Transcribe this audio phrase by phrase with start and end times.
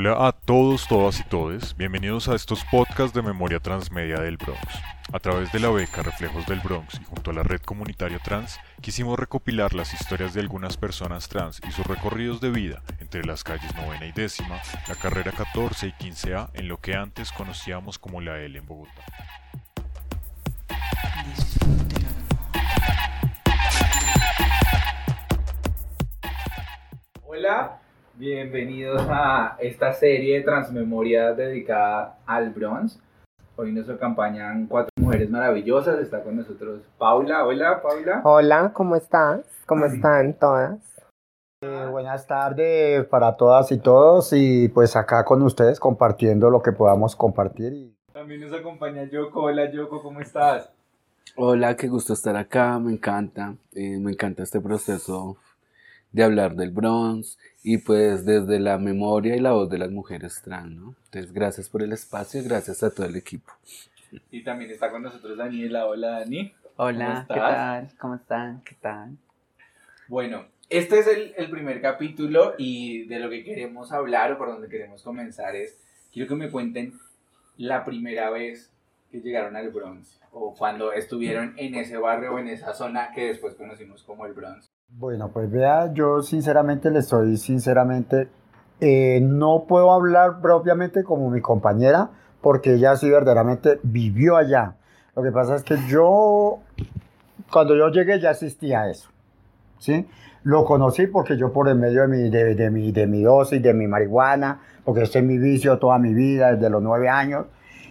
[0.00, 1.76] Hola a todos, todas y todes.
[1.76, 4.62] Bienvenidos a estos podcasts de memoria transmedia del Bronx.
[5.12, 8.60] A través de la beca Reflejos del Bronx y junto a la red comunitaria trans,
[8.80, 13.42] quisimos recopilar las historias de algunas personas trans y sus recorridos de vida entre las
[13.42, 18.20] calles novena y décima, la carrera 14 y 15A en lo que antes conocíamos como
[18.20, 19.02] la L en Bogotá.
[27.24, 27.80] Hola,
[28.18, 32.98] bienvenidos a esta serie de Transmemoria dedicada al Bronx.
[33.56, 35.98] Hoy nos acompañan cuatro mujeres maravillosas.
[36.00, 37.44] Está con nosotros Paula.
[37.46, 38.20] Hola, Paula.
[38.24, 39.40] Hola, ¿cómo estás?
[39.66, 40.78] ¿Cómo están todas?
[41.62, 46.72] Eh, buenas tardes para todas y todos y pues acá con ustedes compartiendo lo que
[46.72, 47.72] podamos compartir.
[47.72, 49.42] y- También nos acompaña Yoko.
[49.44, 50.72] Hola, Yoko, ¿cómo estás?
[51.36, 55.36] Hola, qué gusto estar acá, me encanta, eh, me encanta este proceso
[56.12, 60.40] de hablar del Bronx y pues desde la memoria y la voz de las mujeres
[60.42, 60.94] trans, ¿no?
[61.06, 63.52] Entonces, gracias por el espacio y gracias a todo el equipo.
[64.30, 65.86] Y también está con nosotros Daniela.
[65.86, 66.52] Hola, Dani.
[66.76, 67.56] Hola, ¿Cómo ¿qué estás?
[67.56, 67.98] tal?
[67.98, 68.62] ¿Cómo están?
[68.62, 69.16] ¿Qué tal?
[70.08, 74.48] Bueno, este es el, el primer capítulo y de lo que queremos hablar o por
[74.48, 75.78] donde queremos comenzar es,
[76.12, 76.94] quiero que me cuenten
[77.58, 78.70] la primera vez
[79.10, 83.26] que llegaron al Bronx o cuando estuvieron en ese barrio o en esa zona que
[83.26, 84.70] después conocimos como el Bronx.
[84.90, 88.28] Bueno, pues vea, yo sinceramente le estoy sinceramente,
[88.80, 92.08] eh, no puedo hablar propiamente como mi compañera
[92.40, 94.76] porque ella sí verdaderamente vivió allá.
[95.14, 96.60] Lo que pasa es que yo,
[97.52, 99.10] cuando yo llegué ya existía eso,
[99.78, 100.08] ¿sí?
[100.42, 103.62] Lo conocí porque yo por el medio de mi, de, de mi, de mi dosis,
[103.62, 107.44] de mi marihuana, porque este es mi vicio toda mi vida, desde los nueve años.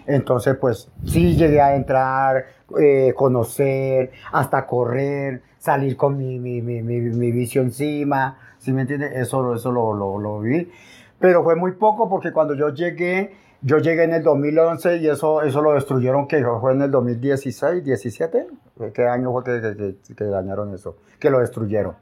[0.07, 2.45] Entonces, pues sí llegué a entrar,
[2.79, 9.13] eh, conocer, hasta correr, salir con mi, mi, mi, mi, vicio encima, ¿sí me entiendes?
[9.15, 10.71] Eso, eso lo, lo, lo viví.
[11.19, 15.41] Pero fue muy poco porque cuando yo llegué, yo llegué en el 2011 y eso,
[15.41, 18.47] eso lo destruyeron, que fue en el 2016, 17.
[18.93, 20.97] ¿Qué año fue que- que dañaron eso?
[21.19, 21.95] Que lo destruyeron.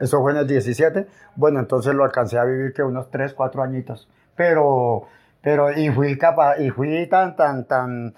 [0.00, 1.06] Eso fue en el 17.
[1.36, 4.08] Bueno, entonces lo alcancé a vivir que unos 3, 4 añitos.
[4.34, 5.04] Pero,
[5.42, 8.14] pero, y fui capaz, y fui tan, tan, tan,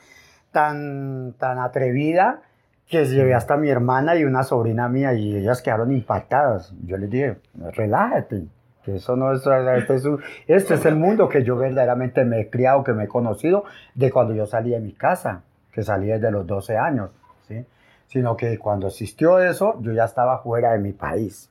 [0.50, 2.42] tan, tan atrevida
[2.88, 6.72] que llevé hasta mi hermana y una sobrina mía y ellas quedaron impactadas.
[6.84, 7.36] Yo les dije,
[7.72, 8.46] relájate,
[8.82, 9.42] que eso no es,
[9.76, 13.04] este es, un- este es el mundo que yo verdaderamente me he criado, que me
[13.04, 17.10] he conocido de cuando yo salí de mi casa, que salí desde los 12 años,
[17.46, 17.64] ¿sí?
[18.06, 21.50] Sino que cuando existió eso, yo ya estaba fuera de mi país.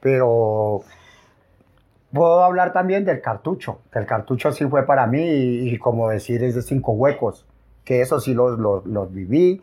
[0.00, 0.82] Pero
[2.12, 6.10] puedo hablar también del cartucho, que el cartucho sí fue para mí y, y como
[6.10, 7.46] decir es de cinco huecos,
[7.84, 9.62] que eso sí los, los, los viví.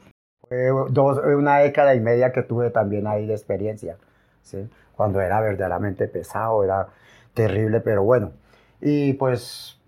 [0.50, 3.98] Fue dos, una década y media que tuve también ahí de experiencia,
[4.42, 4.70] ¿sí?
[4.96, 6.88] cuando era verdaderamente pesado, era
[7.34, 8.32] terrible, pero bueno.
[8.82, 9.80] Y pues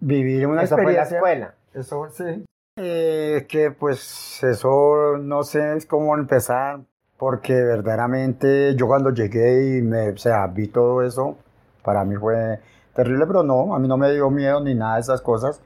[0.00, 1.16] vivir una Eso fue la experiencia.
[1.18, 1.54] escuela.
[1.74, 2.44] Eso sí.
[2.78, 6.80] Eh, que pues eso no sé cómo empezar,
[7.16, 11.36] porque verdaderamente yo cuando llegué y me, o sea, vi todo eso,
[11.82, 12.58] para mí fue
[12.94, 15.60] terrible, pero no, a mí no me dio miedo ni nada de esas cosas,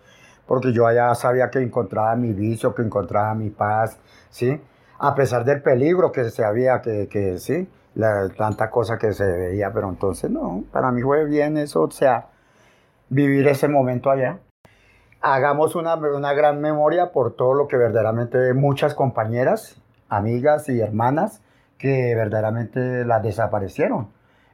[0.50, 3.96] porque yo allá sabía que encontraba mi vicio, que encontraba mi paz,
[4.30, 4.60] ¿sí?
[4.98, 9.24] A pesar del peligro que se había, que, que sí, la, tanta cosa que se
[9.24, 12.30] veía, pero entonces no, para mí fue bien eso, o sea,
[13.08, 14.40] vivir ese momento allá
[15.20, 21.42] hagamos una, una gran memoria por todo lo que verdaderamente muchas compañeras, amigas y hermanas
[21.78, 24.08] que verdaderamente las desaparecieron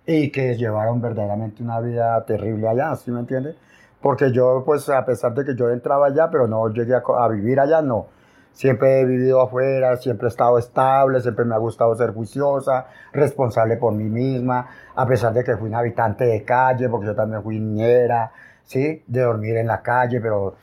[0.06, 3.56] y que llevaron verdaderamente una vida terrible allá, ¿sí me entiende?
[4.00, 7.28] Porque yo, pues, a pesar de que yo entraba allá, pero no llegué a, a
[7.28, 8.06] vivir allá, no.
[8.52, 13.76] Siempre he vivido afuera, siempre he estado estable, siempre me ha gustado ser juiciosa, responsable
[13.76, 17.42] por mí misma, a pesar de que fui un habitante de calle, porque yo también
[17.42, 18.32] fui niñera,
[18.64, 19.04] ¿sí?
[19.06, 20.54] De dormir en la calle, pero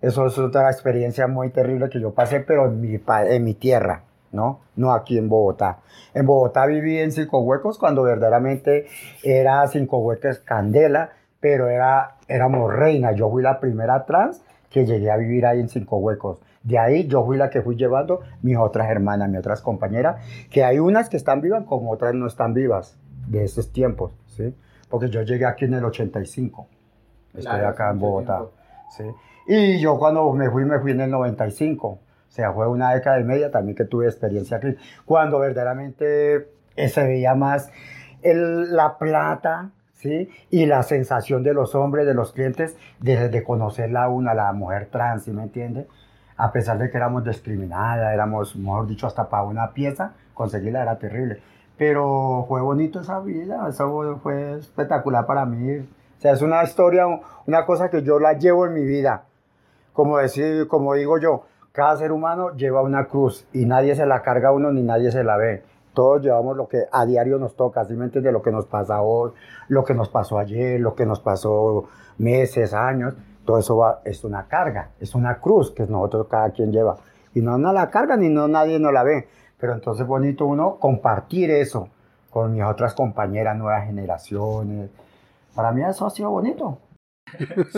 [0.00, 4.02] eso es otra experiencia muy terrible que yo pasé, pero en mi, en mi tierra,
[4.32, 4.60] ¿no?
[4.76, 5.78] No aquí en Bogotá.
[6.14, 8.86] En Bogotá viví en Cinco Huecos cuando verdaderamente
[9.22, 11.10] era Cinco Huecos Candela,
[11.40, 13.14] pero era, éramos reinas.
[13.16, 16.40] Yo fui la primera trans que llegué a vivir ahí en Cinco Huecos.
[16.62, 20.16] De ahí yo fui la que fui llevando mis otras hermanas, mis otras compañeras,
[20.50, 24.54] que hay unas que están vivas como otras no están vivas de esos tiempos, ¿sí?
[24.90, 26.66] Porque yo llegué aquí en el 85.
[27.28, 28.42] Estoy Claro, acá en Bogotá.
[28.96, 29.04] ¿sí?
[29.46, 31.88] Y yo cuando me fui, me fui en el 95.
[31.88, 34.74] O sea, fue una década y media también que tuve experiencia aquí.
[35.04, 37.70] Cuando verdaderamente eh, se veía más
[38.22, 39.70] el- la plata,
[40.50, 44.52] Y la sensación de los hombres, de los clientes, de, de conocerla a una, la
[44.52, 45.86] mujer trans, ¿sí me entiende?
[46.36, 50.98] A pesar de que éramos discriminadas, éramos, mejor dicho, hasta para una pieza, conseguirla era
[50.98, 51.40] terrible.
[51.76, 57.06] Pero fue bonito esa vida, eso fue espectacular para mí, O sea, es una historia,
[57.46, 59.24] una cosa que yo la llevo en mi vida.
[59.92, 64.22] Como, decir, como digo yo, cada ser humano lleva una cruz y nadie se la
[64.22, 65.62] carga a uno ni nadie se la ve.
[65.96, 69.30] Todos llevamos lo que a diario nos toca, simplemente de lo que nos pasa hoy,
[69.68, 71.88] lo que nos pasó ayer, lo que nos pasó
[72.18, 73.14] meses, años.
[73.46, 76.98] Todo eso va, es una carga, es una cruz que nosotros cada quien lleva.
[77.32, 79.26] Y no nos la carga ni no nadie nos la ve.
[79.56, 81.88] Pero entonces es bonito uno compartir eso
[82.28, 84.90] con mis otras compañeras, nuevas generaciones.
[85.54, 86.76] Para mí eso ha sido bonito.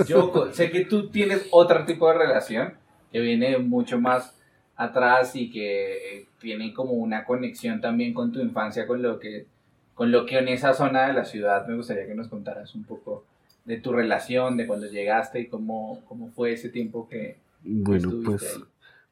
[0.09, 2.75] Yo sé que tú tienes otro tipo de relación
[3.13, 4.38] que viene mucho más
[4.79, 9.47] atrás y que tiene como una conexión también con tu infancia, con lo que,
[9.95, 12.85] con lo que en esa zona de la ciudad me gustaría que nos contaras un
[12.85, 13.25] poco
[13.65, 18.61] de tu relación, de cuando llegaste y cómo, cómo fue ese tiempo que, bueno, pues,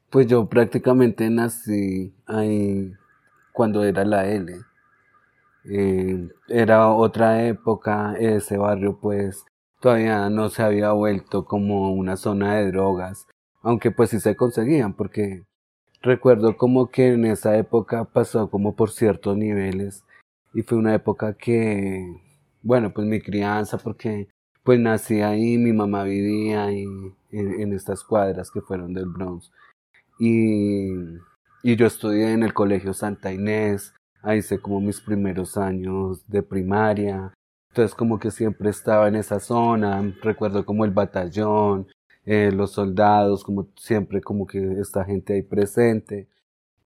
[0.08, 2.92] Pues yo prácticamente nací ahí
[3.52, 4.54] cuando era la L.
[5.64, 9.44] Eh, era otra época, ese barrio pues
[9.80, 13.26] todavía no se había vuelto como una zona de drogas,
[13.62, 15.42] aunque pues sí se conseguían, porque
[16.02, 20.04] recuerdo como que en esa época pasó como por ciertos niveles
[20.54, 22.20] y fue una época que,
[22.62, 24.28] bueno, pues mi crianza, porque
[24.62, 26.86] pues nací ahí, mi mamá vivía ahí
[27.30, 29.52] en, estas cuadras que fueron del Bronx.
[30.18, 30.92] Y,
[31.62, 36.42] y yo estudié en el Colegio Santa Inés, ahí hice como mis primeros años de
[36.42, 37.34] primaria,
[37.68, 41.86] entonces como que siempre estaba en esa zona, recuerdo como el batallón,
[42.26, 46.28] eh, los soldados, como siempre, como que esta gente ahí presente.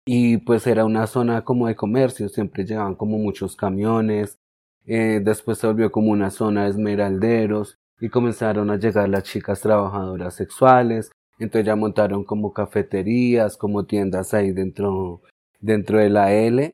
[0.05, 4.38] Y pues era una zona como de comercio, siempre llegaban como muchos camiones.
[4.87, 9.61] Eh, después se volvió como una zona de esmeralderos y comenzaron a llegar las chicas
[9.61, 11.12] trabajadoras sexuales.
[11.38, 15.23] Entonces ya montaron como cafeterías, como tiendas ahí dentro,
[15.61, 16.73] dentro de la L.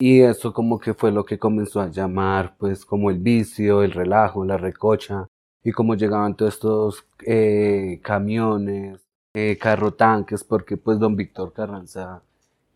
[0.00, 3.92] Y eso como que fue lo que comenzó a llamar pues como el vicio, el
[3.92, 5.28] relajo, la recocha
[5.64, 9.00] y como llegaban todos estos eh, camiones,
[9.34, 12.22] eh, carro tanques, porque pues don Víctor Carranza,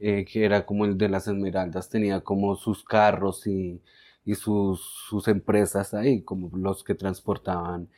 [0.00, 3.82] eh, que era como el de las Esmeraldas, tenía como sus carros y,
[4.24, 7.88] y sus, sus, empresas ahí, como los que transportaban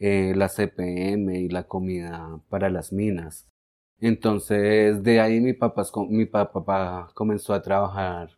[0.00, 3.46] la CPM y la comida para las minas.
[4.00, 8.30] Entonces de ahí mi papá, mi papá comenzó a trabajar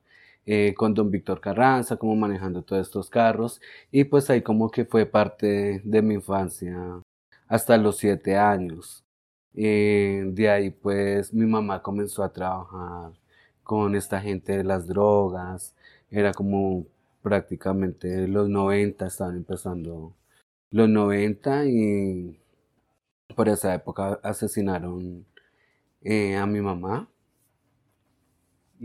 [0.46, 3.60] eh, con don Víctor Carranza, como manejando todos estos carros,
[3.90, 6.76] y pues ahí como que fue parte de mi infancia
[7.48, 9.04] hasta los siete años.
[9.54, 13.12] Eh, de ahí pues mi mamá comenzó a trabajar
[13.62, 15.74] con esta gente de las drogas,
[16.10, 16.86] era como
[17.22, 20.14] prácticamente los 90, estaban empezando
[20.70, 22.40] los 90 y
[23.36, 25.26] por esa época asesinaron
[26.02, 27.08] eh, a mi mamá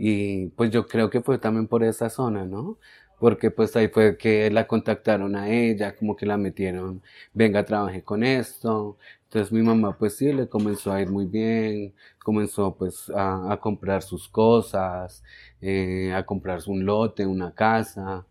[0.00, 2.78] y pues yo creo que fue también por esa zona, ¿no?
[3.18, 7.02] Porque pues ahí fue que la contactaron a ella, como que la metieron,
[7.34, 8.96] venga, trabajé con esto.
[9.24, 14.02] Entonces mi mamá pues sí, le comenzó a ir muy bien, comenzó pues a, comprar
[14.02, 15.24] sus cosas,
[15.60, 18.24] eh, a comprarse un lote, una casa.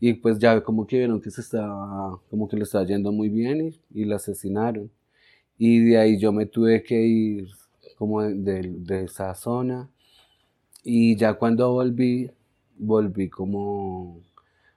[0.00, 3.28] Y pues ya como que vieron que se estaba, como que le estaba yendo muy
[3.30, 4.90] bien y, la asesinaron.
[5.58, 7.48] Y de ahí yo me tuve que ir
[7.98, 9.90] como de esa zona
[10.88, 12.30] y ya cuando volví,
[12.78, 14.20] volví como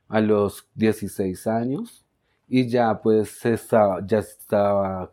[0.07, 2.03] a los 16 años
[2.47, 5.11] y ya pues estaba, ya estaba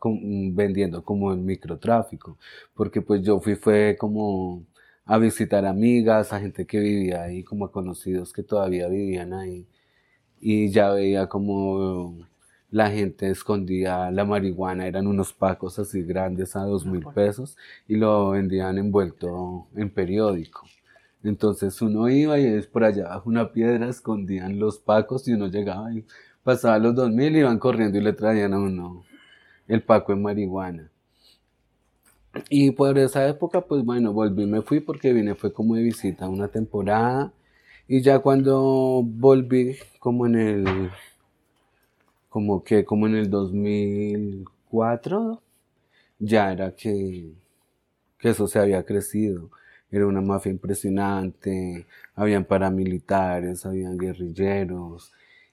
[0.54, 2.38] vendiendo como el microtráfico,
[2.74, 4.64] porque pues yo fui fue como
[5.04, 9.66] a visitar amigas, a gente que vivía ahí, como a conocidos que todavía vivían ahí,
[10.40, 12.16] y ya veía como
[12.70, 17.56] la gente escondía la marihuana, eran unos pacos así grandes a dos mil pesos
[17.88, 20.66] y lo vendían envuelto en periódico.
[21.26, 25.92] Entonces uno iba y por allá bajo una piedra escondían los pacos y uno llegaba
[25.92, 26.04] y
[26.44, 29.02] pasaba los dos mil y iban corriendo y le traían a uno
[29.66, 30.88] el paco en marihuana.
[32.48, 36.28] Y por esa época, pues bueno, volví, me fui porque vine, fue como de visita
[36.28, 37.32] una temporada.
[37.88, 40.90] Y ya cuando volví, como en el,
[42.28, 45.42] como que, como en el 2004,
[46.18, 47.32] ya era que
[48.20, 49.50] eso se había crecido
[49.90, 55.12] era una mafia impresionante, habían paramilitares, habían guerrilleros,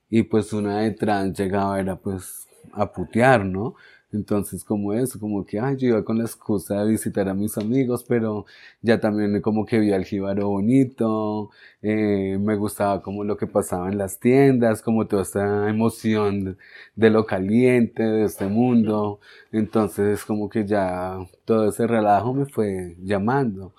[0.09, 3.75] y pues una de trans llegaba era pues a putear, ¿no?
[4.13, 7.57] Entonces, como eso, como que, ay, yo iba con la excusa de visitar a mis
[7.57, 8.45] amigos, pero
[8.81, 11.49] ya también como que vi al jíbaro bonito,
[11.81, 16.57] eh, me gustaba como lo que pasaba en las tiendas, como toda esta emoción
[16.95, 19.19] de, lo caliente, de este mundo.
[19.51, 23.73] Entonces, como que ya todo ese relajo me fue llamando.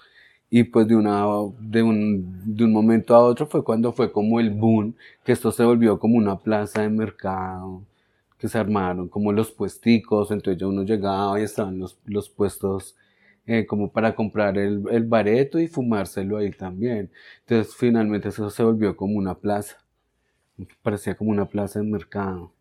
[0.56, 1.24] Y pues de, una,
[1.58, 4.94] de, un, de un momento a otro fue cuando fue como el boom,
[5.24, 7.82] que esto se volvió como una plaza de mercado,
[8.38, 12.94] que se armaron como los puesticos, entonces ya uno llegaba y estaban los, los puestos
[13.46, 17.10] eh, como para comprar el, el bareto y fumárselo ahí también.
[17.40, 19.78] Entonces finalmente eso se volvió como una plaza,
[20.82, 22.52] parecía como una plaza de mercado.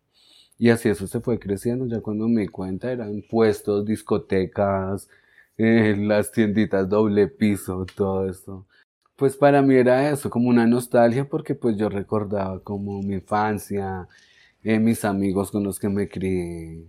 [0.58, 5.08] Y así eso se fue creciendo, ya cuando me di cuenta eran puestos, discotecas,
[5.58, 8.66] eh, las tienditas doble piso, todo esto.
[9.16, 14.08] Pues para mí era eso, como una nostalgia, porque pues yo recordaba como mi infancia,
[14.64, 16.86] eh, mis amigos con los que me crié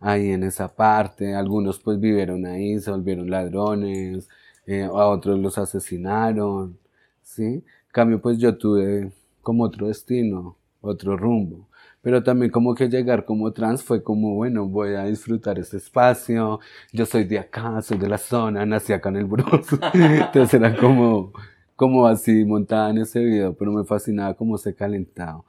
[0.00, 4.28] ahí en esa parte, algunos pues vivieron ahí, se volvieron ladrones,
[4.66, 6.78] eh, a otros los asesinaron,
[7.22, 7.44] ¿sí?
[7.44, 11.68] En cambio pues yo tuve como otro destino, otro rumbo
[12.02, 16.60] pero también como que llegar como trans fue como, bueno, voy a disfrutar este espacio,
[16.92, 20.76] yo soy de acá, soy de la zona, nací acá en el Bronx, entonces era
[20.76, 21.32] como,
[21.76, 25.42] como así montada en ese video, pero me fascinaba cómo se calentaba.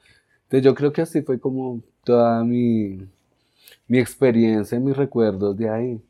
[0.43, 3.07] Entonces yo creo que así fue como toda mi,
[3.87, 6.01] mi experiencia, mis recuerdos de ahí,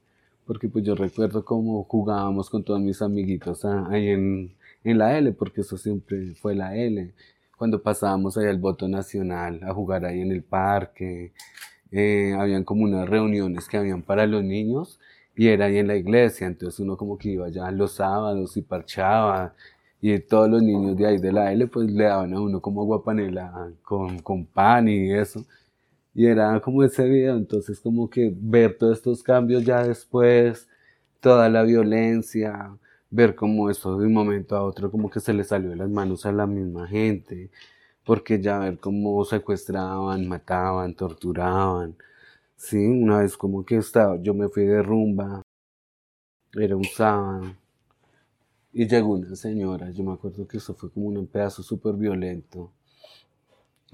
[0.46, 5.34] porque pues yo recuerdo cómo jugábamos con todos mis amiguitos ahí en, en la L,
[5.34, 7.14] porque eso siempre fue la L
[7.60, 11.34] cuando pasábamos allá al voto nacional a jugar ahí en el parque,
[11.92, 14.98] eh, habían como unas reuniones que habían para los niños
[15.36, 18.62] y era ahí en la iglesia, entonces uno como que iba allá los sábados y
[18.62, 19.54] parchaba
[20.02, 22.86] y todos los niños de ahí de la L pues le daban a uno como
[22.86, 25.46] guapanela con, con pan y eso.
[26.16, 30.68] Y era como ese video, entonces como que ver todos estos cambios ya después,
[31.20, 32.72] toda la violencia,
[33.12, 35.90] ver cómo eso de un momento a otro como que se le salió de las
[35.90, 37.52] manos a la misma gente,
[38.06, 41.96] porque ya ver cómo secuestraban, mataban, torturaban.
[42.58, 45.44] Sí, una vez como que estaba, yo me fui de rumba,
[46.54, 47.56] era un sábado,
[48.72, 52.72] y llegó una señora, yo me acuerdo que eso fue como un pedazo súper violento.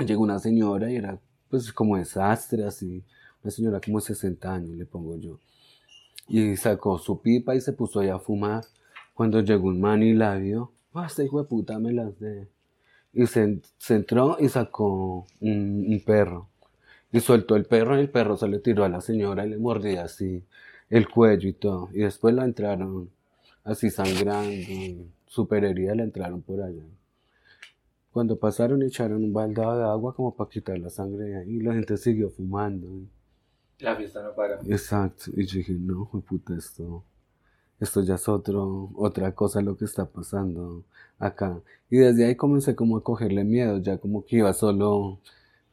[0.06, 1.20] Llegó una señora y era
[1.50, 3.04] pues como desastre, así,
[3.44, 5.40] una señora como de 60 años, le pongo yo.
[6.28, 8.66] Y sacó su pipa y se puso allá a fumar.
[9.16, 10.74] Cuando llegó un man y la vio,
[11.06, 12.50] este hijo de puta me las de.
[13.14, 16.50] Y se, entró y sacó un, perro.
[17.14, 19.58] Y soltó el perro y el perro se le tiró a la señora y le
[19.58, 20.44] mordía así
[20.90, 21.88] el cuello y todo.
[21.94, 23.10] Y después la entraron
[23.64, 26.84] así sangrando, super herida, la entraron por allá.
[28.12, 31.62] Cuando pasaron echaron un baldado de agua como para quitar la sangre de ahí y
[31.62, 32.90] la gente siguió fumando.
[33.80, 34.60] La fiesta no para.
[34.68, 35.32] Exacto.
[35.38, 37.06] Y yo dije, no, puta, esto
[37.79, 40.84] esto ya es otro, otra cosa lo que está pasando
[41.20, 41.60] acá.
[41.89, 45.20] Y desde ahí comencé como a cogerle miedo, ya como que iba solo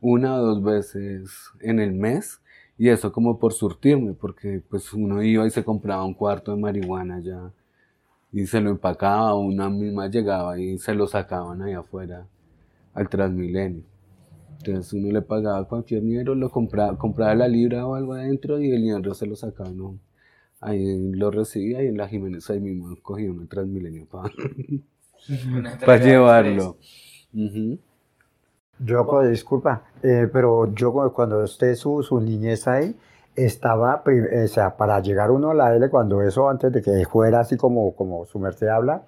[0.00, 1.30] una o dos veces
[1.61, 2.40] en el mes
[2.78, 6.61] y eso como por surtirme, porque pues uno iba y se compraba un cuarto de
[6.61, 7.52] marihuana ya
[8.32, 12.26] y se lo empacaba, una misma llegaba y se lo sacaban ahí afuera
[12.94, 13.82] al Transmilenio.
[14.59, 18.71] Entonces uno le pagaba cualquier dinero, lo compraba, compraba la libra o algo adentro y
[18.71, 19.99] el dinero se lo sacaba, ¿no?
[20.62, 24.31] Ahí lo recibía y en la Jiménez ahí mismo cogí un Transmilenio para
[25.99, 26.76] llevarlo.
[28.78, 32.97] Yo, pues, disculpa, eh, pero yo cuando esté su, su niñez ahí,
[33.35, 37.40] estaba, o sea, para llegar uno a la L, cuando eso, antes de que fuera
[37.40, 39.02] así como, como su merced habla,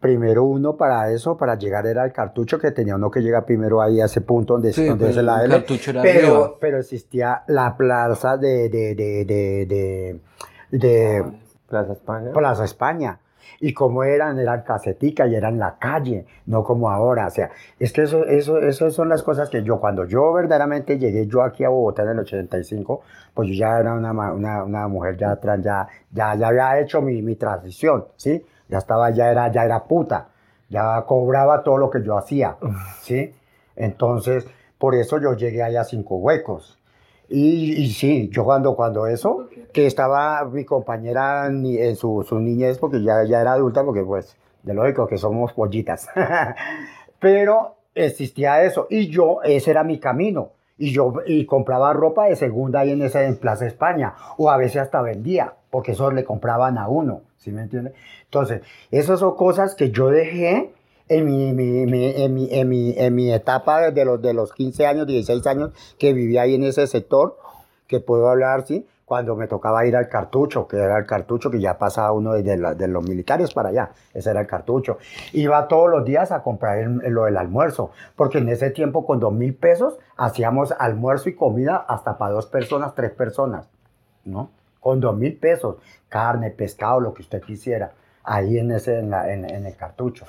[0.00, 3.82] primero uno para eso, para llegar era el cartucho, que tenía uno que llegar primero
[3.82, 5.64] ahí a ese punto donde, donde es la L.
[6.02, 9.24] Pero, pero existía la plaza de, de, de,
[9.66, 10.20] de
[10.70, 11.24] de
[11.68, 12.32] Plaza España.
[12.32, 13.20] Plaza España.
[13.60, 17.26] Y como eran, eran casetica y eran la calle, no como ahora.
[17.26, 20.98] O sea, es que eso, eso, eso son las cosas que yo, cuando yo verdaderamente
[20.98, 23.02] llegué yo aquí a Bogotá en el 85,
[23.34, 27.00] pues yo ya era una, una, una mujer ya atrás, ya, ya, ya había hecho
[27.02, 28.44] mi, mi transición, ¿sí?
[28.68, 30.28] Ya estaba, ya era, ya era puta,
[30.68, 32.56] ya cobraba todo lo que yo hacía,
[33.00, 33.34] ¿sí?
[33.74, 34.46] Entonces,
[34.78, 36.77] por eso yo llegué allá a cinco huecos.
[37.30, 43.02] Y, sí, yo cuando, cuando eso, que estaba mi compañera en su, su niñez, porque
[43.02, 46.08] ya, ya era adulta, porque pues, de lógico que somos pollitas.
[47.20, 50.52] Pero existía eso, y yo, ese era mi camino.
[50.80, 54.56] Y yo y compraba ropa de segunda ahí en, esa, en Plaza España, o a
[54.56, 57.94] veces hasta vendía, porque eso le compraban a uno, ¿sí me entiende?
[58.24, 60.72] Entonces, esas son cosas que yo dejé
[61.08, 64.86] en mi, mi, en, mi, en, mi, en mi etapa de los, de los 15
[64.86, 67.38] años, 16 años que vivía ahí en ese sector,
[67.86, 71.58] que puedo hablar, sí, cuando me tocaba ir al cartucho, que era el cartucho que
[71.60, 74.98] ya pasaba uno de, de los militares para allá, ese era el cartucho.
[75.32, 79.32] Iba todos los días a comprar lo del almuerzo, porque en ese tiempo con dos
[79.32, 83.66] mil pesos hacíamos almuerzo y comida hasta para dos personas, tres personas,
[84.26, 84.50] ¿no?
[84.78, 85.76] Con dos mil pesos,
[86.10, 87.92] carne, pescado, lo que usted quisiera,
[88.24, 90.26] ahí en, ese, en, en el cartucho.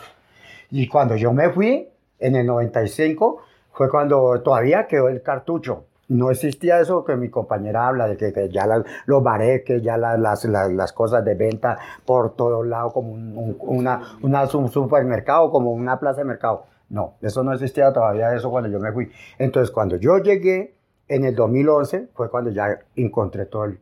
[0.72, 1.88] Y cuando yo me fui,
[2.20, 3.42] en el 95,
[3.74, 5.86] fue cuando todavía quedó el cartucho.
[6.10, 8.66] no existía eso que mi compañera habla, de que, que ya
[9.06, 13.38] los bareques, ya la- las, las, las cosas de venta por todos lados, como un,
[13.38, 16.64] un- una, una- un supermercado, como una plaza de mercado.
[16.90, 19.12] No, eso no existía todavía eso cuando yo me fui.
[19.38, 20.74] Entonces, cuando yo llegué
[21.08, 23.80] en el 2011, fue cuando ya encontré todo el-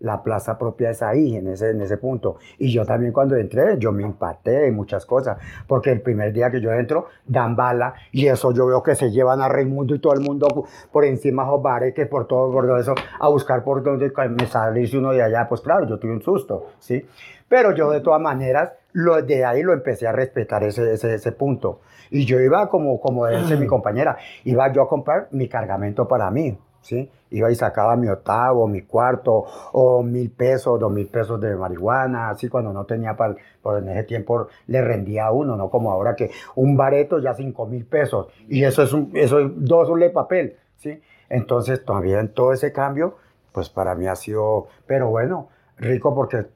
[0.00, 2.36] la plaza propia es ahí, en ese, en ese punto.
[2.58, 6.50] Y yo también cuando entré, yo me impacté de muchas cosas, porque el primer día
[6.50, 9.98] que yo entro, dan bala, y eso yo veo que se llevan a Raimundo y
[9.98, 13.64] todo el mundo por encima de los bareques, por todo, por todo eso, a buscar
[13.64, 15.48] por donde me salirse uno de allá.
[15.48, 17.06] Pues claro, yo tuve un susto, ¿sí?
[17.48, 21.32] Pero yo de todas maneras, lo, de ahí lo empecé a respetar ese, ese, ese
[21.32, 21.80] punto.
[22.10, 26.30] Y yo iba como, como dice mi compañera, iba yo a comprar mi cargamento para
[26.30, 27.10] mí, ¿sí?
[27.34, 32.30] Iba y sacaba mi octavo, mi cuarto, o mil pesos, dos mil pesos de marihuana,
[32.30, 35.90] así cuando no tenía para, por en ese tiempo le rendía a uno, no como
[35.90, 39.98] ahora que un bareto ya cinco mil pesos, y eso es, un, eso es dos
[39.98, 41.00] de papel, ¿sí?
[41.28, 43.16] Entonces todavía en todo ese cambio,
[43.52, 45.48] pues para mí ha sido, pero bueno,
[45.78, 46.46] rico porque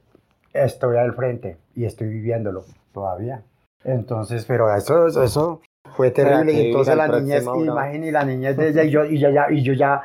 [0.52, 3.42] estoy al frente y estoy viviéndolo todavía.
[3.84, 5.60] Entonces, pero eso, eso, eso
[5.96, 6.52] fue terrible.
[6.52, 9.72] Y entonces la niñez, imagínate, la niñez de ella y yo, y ya, y yo
[9.72, 10.02] ya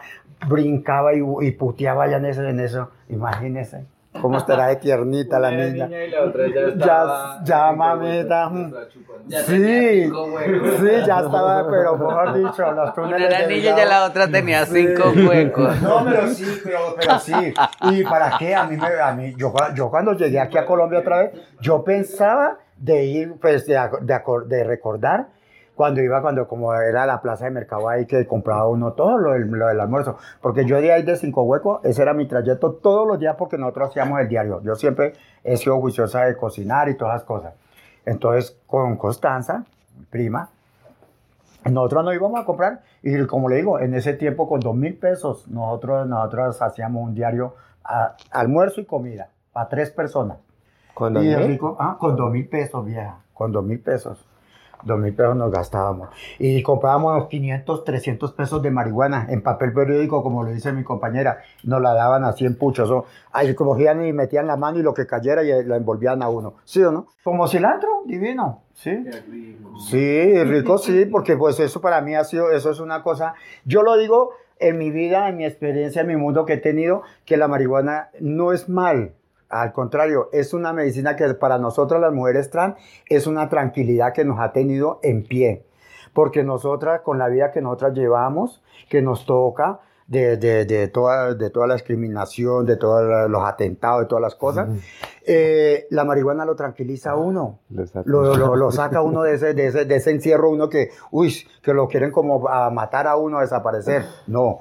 [0.47, 2.89] brincaba y, y puteaba ya en eso, en eso.
[3.09, 3.85] Imagínese
[4.21, 6.03] cómo estará de tiernita la Una niña.
[6.03, 7.43] y la otra ya Ya- estaba.
[7.43, 9.29] ya, mamita, cinco mm.
[9.29, 13.89] Ya Sí, sí, ya estaba, pero mejor dicho, los Una túneles era de niña y
[13.89, 14.85] la otra tenía Sí.
[14.85, 15.81] cinco huecos.
[15.81, 17.53] No, pero sí, pero, pero sí.
[17.89, 18.53] ¿Y para qué?
[18.53, 21.31] A mí, me, a mí yo, yo cuando llegué aquí a Colombia otra vez,
[21.61, 25.27] yo pensaba de ir, pues, de, de, acor- de recordar
[25.75, 29.31] cuando iba, cuando como era la plaza de mercado ahí que compraba uno todo lo
[29.31, 30.17] del, lo del almuerzo.
[30.41, 33.57] Porque yo de ahí de Cinco Huecos, ese era mi trayecto todos los días porque
[33.57, 34.61] nosotros hacíamos el diario.
[34.61, 35.13] Yo siempre
[35.43, 37.53] he sido juiciosa de cocinar y todas las cosas.
[38.05, 39.63] Entonces, con Constanza,
[39.97, 40.49] mi prima,
[41.69, 44.95] nosotros nos íbamos a comprar y como le digo, en ese tiempo con dos mil
[44.97, 50.37] pesos nosotros, nosotros hacíamos un diario a- almuerzo y comida para tres personas.
[50.93, 51.47] Con dos mil.
[51.47, 54.25] rico, ah, con dos mil pesos, vieja, con dos mil pesos.
[54.85, 56.09] Dos mil pesos nos gastábamos.
[56.39, 60.83] Y comprábamos los 500, 300 pesos de marihuana en papel periódico, como lo dice mi
[60.83, 61.39] compañera.
[61.63, 62.89] Nos la daban así en puchos.
[62.91, 66.29] o- ahí cogían y metían la mano y lo que cayera y la envolvían a
[66.29, 66.55] uno.
[66.65, 67.07] ¿Sí o no?
[67.23, 68.61] Como cilantro, divino.
[68.73, 69.03] ¿Sí?
[69.89, 73.33] Sí, rico sí, porque pues eso para mí ha sido, eso es una cosa,
[73.65, 77.01] yo lo digo en mi vida, en mi experiencia, en mi mundo que he tenido,
[77.25, 79.13] que la marihuana no es mal,
[79.61, 82.75] al contrario, es una medicina que para nosotras las mujeres trans
[83.07, 85.65] es una tranquilidad que nos ha tenido en pie,
[86.13, 91.33] porque nosotras con la vida que nosotras llevamos, que nos toca, de, de, de, toda,
[91.33, 94.69] de toda la discriminación, de todos los atentados, de todas las cosas,
[95.25, 97.59] eh, la marihuana lo tranquiliza a uno.
[98.05, 101.33] Lo, lo, lo saca uno de ese, de, ese, de ese encierro, uno que, uy,
[101.61, 104.03] que lo quieren como a matar a uno, a desaparecer.
[104.27, 104.59] No,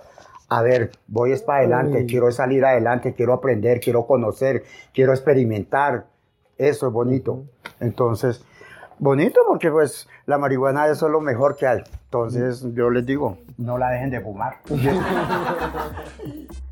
[0.54, 6.04] a ver, voy es para adelante, quiero salir adelante, quiero aprender, quiero conocer, quiero experimentar.
[6.58, 7.44] Eso es bonito.
[7.80, 8.44] Entonces,
[8.98, 11.82] bonito porque pues la marihuana eso es lo mejor que hay.
[12.04, 14.56] Entonces, yo les digo, no la dejen de fumar.